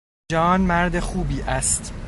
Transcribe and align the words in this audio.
جان 0.31 0.61
مرد 0.61 0.99
خوبی 0.99 1.41
است. 1.41 1.93